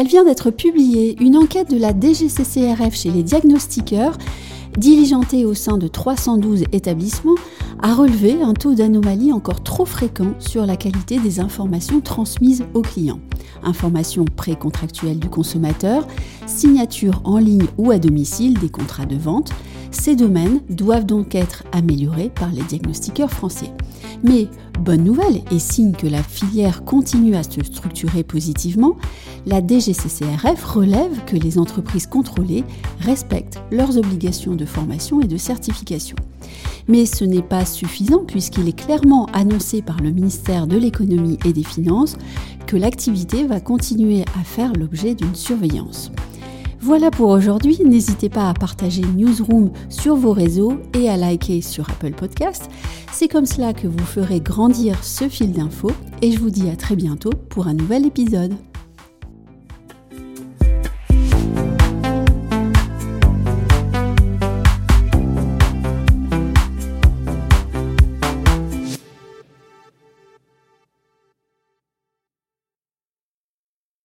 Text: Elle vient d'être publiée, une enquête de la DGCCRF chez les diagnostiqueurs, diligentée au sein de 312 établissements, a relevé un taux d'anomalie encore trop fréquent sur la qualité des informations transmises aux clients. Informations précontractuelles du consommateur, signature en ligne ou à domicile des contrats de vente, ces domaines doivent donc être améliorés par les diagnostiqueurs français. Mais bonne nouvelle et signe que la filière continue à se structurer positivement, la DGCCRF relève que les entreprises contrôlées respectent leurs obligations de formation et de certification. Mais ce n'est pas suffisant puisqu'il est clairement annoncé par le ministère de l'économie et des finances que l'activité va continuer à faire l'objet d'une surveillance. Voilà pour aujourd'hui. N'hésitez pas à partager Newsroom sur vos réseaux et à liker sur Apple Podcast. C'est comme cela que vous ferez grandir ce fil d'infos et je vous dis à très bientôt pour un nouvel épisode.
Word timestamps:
Elle 0.00 0.06
vient 0.06 0.22
d'être 0.22 0.52
publiée, 0.52 1.16
une 1.20 1.36
enquête 1.36 1.72
de 1.72 1.76
la 1.76 1.92
DGCCRF 1.92 2.94
chez 2.94 3.10
les 3.10 3.24
diagnostiqueurs, 3.24 4.16
diligentée 4.76 5.44
au 5.44 5.54
sein 5.54 5.76
de 5.76 5.88
312 5.88 6.66
établissements, 6.70 7.34
a 7.82 7.96
relevé 7.96 8.40
un 8.40 8.54
taux 8.54 8.74
d'anomalie 8.74 9.32
encore 9.32 9.60
trop 9.64 9.84
fréquent 9.84 10.34
sur 10.38 10.66
la 10.66 10.76
qualité 10.76 11.18
des 11.18 11.40
informations 11.40 12.00
transmises 12.00 12.64
aux 12.74 12.82
clients. 12.82 13.18
Informations 13.64 14.24
précontractuelles 14.24 15.18
du 15.18 15.28
consommateur, 15.28 16.06
signature 16.46 17.20
en 17.24 17.38
ligne 17.38 17.66
ou 17.76 17.90
à 17.90 17.98
domicile 17.98 18.56
des 18.56 18.68
contrats 18.68 19.04
de 19.04 19.16
vente, 19.16 19.50
ces 19.90 20.16
domaines 20.16 20.60
doivent 20.68 21.06
donc 21.06 21.34
être 21.34 21.64
améliorés 21.72 22.30
par 22.34 22.50
les 22.50 22.62
diagnostiqueurs 22.62 23.30
français. 23.30 23.72
Mais 24.22 24.48
bonne 24.80 25.04
nouvelle 25.04 25.42
et 25.50 25.58
signe 25.58 25.92
que 25.92 26.06
la 26.06 26.22
filière 26.22 26.84
continue 26.84 27.36
à 27.36 27.42
se 27.42 27.62
structurer 27.62 28.22
positivement, 28.22 28.96
la 29.46 29.60
DGCCRF 29.60 30.64
relève 30.64 31.24
que 31.26 31.36
les 31.36 31.58
entreprises 31.58 32.06
contrôlées 32.06 32.64
respectent 33.00 33.60
leurs 33.70 33.96
obligations 33.98 34.54
de 34.54 34.64
formation 34.64 35.20
et 35.20 35.26
de 35.26 35.36
certification. 35.36 36.16
Mais 36.88 37.06
ce 37.06 37.24
n'est 37.24 37.42
pas 37.42 37.64
suffisant 37.64 38.24
puisqu'il 38.24 38.68
est 38.68 38.78
clairement 38.78 39.26
annoncé 39.32 39.82
par 39.82 40.00
le 40.00 40.10
ministère 40.10 40.66
de 40.66 40.76
l'économie 40.76 41.38
et 41.44 41.52
des 41.52 41.64
finances 41.64 42.16
que 42.66 42.76
l'activité 42.76 43.46
va 43.46 43.60
continuer 43.60 44.24
à 44.38 44.44
faire 44.44 44.72
l'objet 44.72 45.14
d'une 45.14 45.34
surveillance. 45.34 46.10
Voilà 46.80 47.10
pour 47.10 47.30
aujourd'hui. 47.30 47.78
N'hésitez 47.84 48.28
pas 48.28 48.48
à 48.48 48.54
partager 48.54 49.02
Newsroom 49.02 49.72
sur 49.88 50.14
vos 50.14 50.32
réseaux 50.32 50.78
et 50.94 51.08
à 51.08 51.16
liker 51.16 51.60
sur 51.60 51.90
Apple 51.90 52.12
Podcast. 52.12 52.70
C'est 53.12 53.28
comme 53.28 53.46
cela 53.46 53.72
que 53.72 53.88
vous 53.88 54.06
ferez 54.06 54.40
grandir 54.40 55.02
ce 55.02 55.28
fil 55.28 55.52
d'infos 55.52 55.90
et 56.22 56.30
je 56.30 56.38
vous 56.38 56.50
dis 56.50 56.70
à 56.70 56.76
très 56.76 56.96
bientôt 56.96 57.32
pour 57.48 57.66
un 57.66 57.74
nouvel 57.74 58.06
épisode. 58.06 58.54